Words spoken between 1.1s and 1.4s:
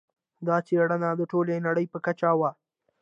د